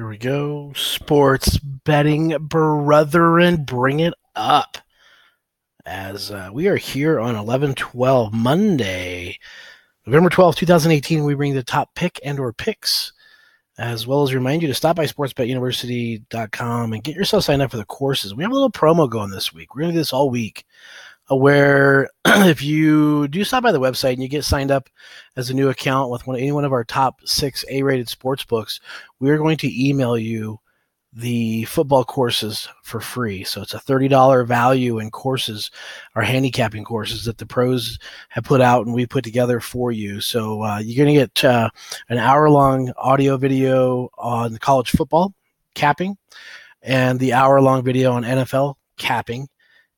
Here 0.00 0.08
we 0.08 0.16
go. 0.16 0.72
Sports 0.74 1.58
betting 1.58 2.34
brethren, 2.40 3.64
bring 3.64 4.00
it 4.00 4.14
up. 4.34 4.78
As 5.84 6.30
uh, 6.30 6.48
we 6.50 6.68
are 6.68 6.78
here 6.78 7.20
on 7.20 7.36
11 7.36 7.74
12 7.74 8.32
Monday, 8.32 9.38
November 10.06 10.30
12th, 10.30 10.56
2018, 10.56 11.22
we 11.22 11.34
bring 11.34 11.54
the 11.54 11.62
top 11.62 11.94
pick 11.94 12.18
and 12.24 12.40
or 12.40 12.54
picks, 12.54 13.12
as 13.76 14.06
well 14.06 14.22
as 14.22 14.32
remind 14.32 14.62
you 14.62 14.68
to 14.68 14.74
stop 14.74 14.96
by 14.96 15.04
sportsbetuniversity.com 15.04 16.94
and 16.94 17.04
get 17.04 17.14
yourself 17.14 17.44
signed 17.44 17.60
up 17.60 17.70
for 17.70 17.76
the 17.76 17.84
courses. 17.84 18.34
We 18.34 18.42
have 18.42 18.52
a 18.52 18.54
little 18.54 18.72
promo 18.72 19.06
going 19.06 19.28
this 19.28 19.52
week. 19.52 19.74
We're 19.74 19.82
going 19.82 19.90
to 19.90 19.96
do 19.96 20.00
this 20.00 20.14
all 20.14 20.30
week 20.30 20.64
where 21.30 22.08
if 22.24 22.62
you 22.62 23.28
do 23.28 23.44
stop 23.44 23.62
by 23.62 23.72
the 23.72 23.80
website 23.80 24.14
and 24.14 24.22
you 24.22 24.28
get 24.28 24.44
signed 24.44 24.70
up 24.70 24.88
as 25.36 25.50
a 25.50 25.54
new 25.54 25.68
account 25.68 26.10
with 26.10 26.26
one, 26.26 26.36
any 26.36 26.52
one 26.52 26.64
of 26.64 26.72
our 26.72 26.84
top 26.84 27.20
six 27.24 27.64
A-rated 27.68 28.08
sports 28.08 28.44
books, 28.44 28.80
we 29.18 29.30
are 29.30 29.38
going 29.38 29.56
to 29.58 29.88
email 29.88 30.18
you 30.18 30.58
the 31.12 31.64
football 31.64 32.04
courses 32.04 32.68
for 32.82 33.00
free. 33.00 33.42
So 33.42 33.62
it's 33.62 33.74
a 33.74 33.80
$30 33.80 34.46
value 34.46 34.98
in 34.98 35.10
courses, 35.10 35.70
our 36.14 36.22
handicapping 36.22 36.84
courses 36.84 37.24
that 37.24 37.38
the 37.38 37.46
pros 37.46 37.98
have 38.28 38.44
put 38.44 38.60
out 38.60 38.86
and 38.86 38.94
we 38.94 39.06
put 39.06 39.24
together 39.24 39.58
for 39.60 39.90
you. 39.90 40.20
So 40.20 40.62
uh, 40.62 40.78
you're 40.78 41.04
going 41.04 41.14
to 41.16 41.26
get 41.26 41.44
uh, 41.44 41.70
an 42.08 42.18
hour 42.18 42.48
long 42.48 42.92
audio 42.96 43.36
video 43.36 44.10
on 44.18 44.58
college 44.58 44.90
football 44.90 45.34
capping 45.74 46.16
and 46.82 47.18
the 47.18 47.32
hour 47.32 47.60
long 47.60 47.82
video 47.82 48.12
on 48.12 48.22
NFL 48.22 48.76
capping 48.96 49.48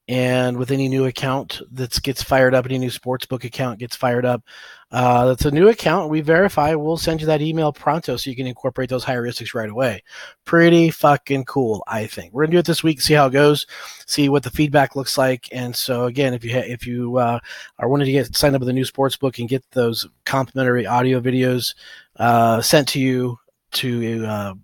and 0.09 0.57
with 0.57 0.73
any 0.73 0.89
new 0.89 1.05
account 1.05 1.61
that 1.71 2.03
gets 2.03 2.23
fired 2.23 2.55
up, 2.55 2.67
any 2.67 2.79
new 2.79 2.91
sportsbook 2.91 3.45
account 3.45 3.79
gets 3.79 3.95
fired 3.95 4.25
up, 4.25 4.43
uh, 4.91 5.27
that's 5.27 5.45
a 5.45 5.51
new 5.51 5.69
account. 5.69 6.11
We 6.11 6.21
verify. 6.21 6.75
We'll 6.75 6.97
send 6.97 7.21
you 7.21 7.27
that 7.29 7.41
email 7.41 7.73
pronto 7.73 8.17
so 8.17 8.29
you 8.29 8.37
can 8.37 8.47
incorporate 8.47 8.91
those 8.91 9.05
heuristics 9.05 9.55
right 9.55 9.71
away. 9.71 10.03
Pretty 10.45 10.91
fucking 10.91 11.45
cool, 11.45 11.85
I 11.87 12.07
think. 12.07 12.35
We're 12.35 12.45
gonna 12.45 12.53
do 12.53 12.59
it 12.59 12.67
this 12.67 12.83
week, 12.83 13.01
see 13.01 13.15
how 13.15 13.27
it 13.27 13.33
goes, 13.33 13.67
see 14.07 14.29
what 14.29 14.43
the 14.43 14.51
feedback 14.51 14.97
looks 14.97 15.17
like. 15.17 15.49
And 15.53 15.75
so 15.75 16.07
again, 16.07 16.35
if 16.35 16.45
you 16.45 16.53
ha- 16.53 16.67
if 16.67 16.87
you 16.87 17.17
uh, 17.19 17.39
are 17.79 17.89
wanting 17.89 18.07
to 18.07 18.13
get 18.13 18.37
signed 18.37 18.57
up 18.57 18.61
with 18.61 18.69
a 18.69 18.73
new 18.73 18.85
sportsbook 18.85 19.39
and 19.39 19.49
get 19.49 19.65
those 19.71 20.07
complimentary 20.27 20.85
audio 20.85 21.21
videos 21.21 21.75
uh, 22.17 22.61
sent 22.61 22.89
to 22.89 23.01
you 23.01 23.39
to 23.73 24.27
uh, 24.27 24.55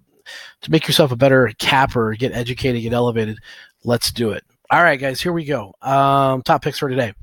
to 0.63 0.71
make 0.71 0.87
yourself 0.87 1.13
a 1.13 1.17
better 1.17 1.53
capper, 1.59 2.15
get 2.15 2.33
educated, 2.33 2.83
get 2.83 2.93
elevated, 2.93 3.39
let's 3.85 4.11
do 4.13 4.31
it. 4.33 4.45
All 4.71 4.83
right, 4.83 5.01
guys, 5.01 5.19
here 5.19 5.33
we 5.33 5.47
go. 5.47 5.75
Um, 5.81 6.43
top 6.43 6.61
picks 6.61 6.79
for 6.79 6.91
today. 6.91 7.15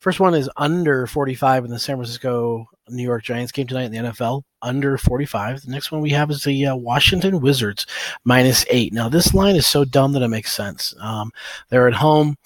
First 0.00 0.18
one 0.18 0.34
is 0.34 0.50
under 0.56 1.06
45 1.06 1.64
in 1.64 1.70
the 1.70 1.78
San 1.78 1.94
Francisco 1.94 2.66
New 2.88 3.04
York 3.04 3.22
Giants 3.22 3.52
game 3.52 3.68
tonight 3.68 3.84
in 3.84 3.92
the 3.92 4.10
NFL. 4.10 4.42
Under 4.60 4.98
45. 4.98 5.62
The 5.62 5.70
next 5.70 5.92
one 5.92 6.00
we 6.00 6.10
have 6.10 6.32
is 6.32 6.42
the 6.42 6.66
uh, 6.66 6.74
Washington 6.74 7.40
Wizards 7.40 7.86
minus 8.24 8.64
eight. 8.70 8.92
Now, 8.92 9.08
this 9.08 9.32
line 9.34 9.54
is 9.54 9.68
so 9.68 9.84
dumb 9.84 10.10
that 10.12 10.22
it 10.22 10.28
makes 10.28 10.52
sense. 10.52 10.92
Um, 11.00 11.30
they're 11.68 11.86
at 11.86 11.94
home. 11.94 12.36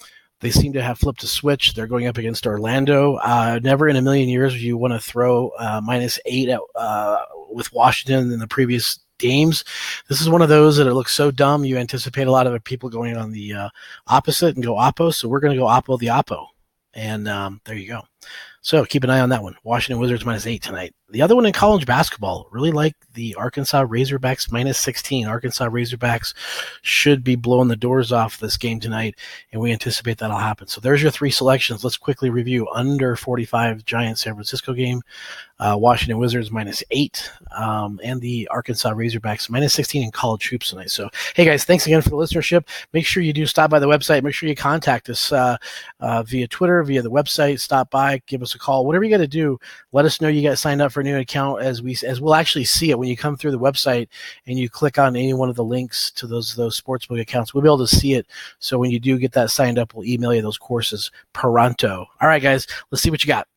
They 0.41 0.51
seem 0.51 0.73
to 0.73 0.81
have 0.83 0.99
flipped 0.99 1.23
a 1.23 1.27
switch. 1.27 1.73
They're 1.73 1.87
going 1.87 2.05
up 2.05 2.19
against 2.19 2.45
Orlando. 2.45 3.15
Uh, 3.15 3.59
never 3.63 3.89
in 3.89 3.95
a 3.95 4.01
million 4.03 4.29
years 4.29 4.53
would 4.53 4.61
you 4.61 4.77
want 4.77 4.93
to 4.93 4.99
throw 4.99 5.49
uh, 5.57 5.81
minus 5.83 6.19
eight 6.25 6.49
at, 6.49 6.59
uh, 6.75 7.17
with 7.49 7.73
Washington 7.73 8.31
in 8.31 8.37
the 8.37 8.47
previous 8.47 8.99
games. 9.17 9.63
This 10.07 10.21
is 10.21 10.29
one 10.29 10.41
of 10.41 10.49
those 10.49 10.77
that 10.77 10.87
it 10.87 10.93
looks 10.93 11.13
so 11.13 11.31
dumb. 11.31 11.65
You 11.65 11.77
anticipate 11.77 12.27
a 12.27 12.31
lot 12.31 12.47
of 12.47 12.63
people 12.63 12.89
going 12.89 13.17
on 13.17 13.31
the 13.31 13.53
uh, 13.53 13.69
opposite 14.07 14.55
and 14.55 14.63
go 14.63 14.75
oppo. 14.75 15.13
So 15.13 15.27
we're 15.27 15.39
going 15.39 15.53
to 15.53 15.59
go 15.59 15.67
oppo 15.67 15.99
the 15.99 16.07
oppo. 16.07 16.47
And 16.93 17.27
um, 17.27 17.61
there 17.65 17.75
you 17.75 17.87
go. 17.87 18.01
So 18.61 18.83
keep 18.83 19.03
an 19.03 19.11
eye 19.11 19.19
on 19.19 19.29
that 19.29 19.43
one. 19.43 19.55
Washington 19.63 20.01
Wizards 20.01 20.25
minus 20.25 20.47
eight 20.47 20.63
tonight. 20.63 20.95
The 21.11 21.21
other 21.21 21.35
one 21.35 21.45
in 21.45 21.53
college 21.53 21.85
basketball, 21.85 22.47
really 22.49 22.71
like 22.71 22.95
the 23.13 23.35
Arkansas 23.35 23.85
Razorbacks 23.85 24.51
minus 24.51 24.79
16. 24.79 25.27
Arkansas 25.27 25.69
Razorbacks 25.69 26.33
should 26.81 27.23
be 27.23 27.35
blowing 27.35 27.67
the 27.67 27.75
doors 27.75 28.11
off 28.11 28.39
this 28.39 28.57
game 28.57 28.79
tonight, 28.79 29.15
and 29.51 29.61
we 29.61 29.71
anticipate 29.71 30.17
that'll 30.17 30.37
happen. 30.37 30.67
So 30.67 30.81
there's 30.81 31.03
your 31.03 31.11
three 31.11 31.29
selections. 31.29 31.83
Let's 31.83 31.95
quickly 31.95 32.31
review 32.31 32.67
under 32.73 33.15
45 33.15 33.85
Giants 33.85 34.23
San 34.23 34.33
Francisco 34.33 34.73
game, 34.73 35.03
uh, 35.59 35.77
Washington 35.79 36.17
Wizards 36.17 36.49
minus 36.49 36.83
eight, 36.89 37.31
um, 37.55 37.99
and 38.03 38.19
the 38.19 38.47
Arkansas 38.49 38.91
Razorbacks 38.91 39.47
minus 39.47 39.75
16 39.75 40.03
in 40.03 40.11
college 40.11 40.49
hoops 40.49 40.71
tonight. 40.71 40.89
So, 40.89 41.07
hey 41.35 41.45
guys, 41.45 41.65
thanks 41.65 41.85
again 41.85 42.01
for 42.01 42.09
the 42.09 42.17
listenership. 42.17 42.67
Make 42.93 43.05
sure 43.05 43.21
you 43.21 43.31
do 43.31 43.45
stop 43.45 43.69
by 43.69 43.77
the 43.77 43.87
website. 43.87 44.23
Make 44.23 44.33
sure 44.33 44.49
you 44.49 44.55
contact 44.55 45.07
us 45.09 45.31
uh, 45.31 45.57
uh, 45.99 46.23
via 46.23 46.47
Twitter, 46.47 46.81
via 46.83 47.03
the 47.03 47.11
website. 47.11 47.59
Stop 47.59 47.91
by, 47.91 48.14
give 48.25 48.41
us 48.41 48.55
a 48.55 48.59
call, 48.59 48.85
whatever 48.85 49.03
you 49.03 49.09
got 49.09 49.17
to 49.17 49.27
do. 49.27 49.59
Let 49.91 50.05
us 50.05 50.21
know 50.21 50.27
you 50.27 50.47
got 50.47 50.57
signed 50.57 50.81
up 50.81 50.91
for 50.91 51.01
a 51.01 51.03
new 51.03 51.17
account 51.17 51.61
as 51.61 51.81
we 51.81 51.97
as 52.05 52.21
we'll 52.21 52.35
actually 52.35 52.65
see 52.65 52.91
it 52.91 52.99
when 52.99 53.09
you 53.09 53.17
come 53.17 53.35
through 53.35 53.51
the 53.51 53.59
website 53.59 54.07
and 54.47 54.57
you 54.57 54.69
click 54.69 54.97
on 54.97 55.15
any 55.15 55.33
one 55.33 55.49
of 55.49 55.55
the 55.55 55.63
links 55.63 56.11
to 56.11 56.27
those 56.27 56.55
those 56.55 56.79
sportsbook 56.79 57.19
accounts. 57.19 57.53
We'll 57.53 57.63
be 57.63 57.69
able 57.69 57.79
to 57.79 57.87
see 57.87 58.13
it. 58.13 58.27
So 58.59 58.77
when 58.77 58.91
you 58.91 58.99
do 58.99 59.17
get 59.17 59.33
that 59.33 59.51
signed 59.51 59.79
up, 59.79 59.93
we'll 59.93 60.05
email 60.05 60.33
you 60.33 60.41
those 60.41 60.57
courses 60.57 61.11
pronto. 61.33 62.05
All 62.21 62.27
right, 62.27 62.41
guys, 62.41 62.67
let's 62.91 63.01
see 63.01 63.09
what 63.09 63.23
you 63.23 63.27
got. 63.27 63.47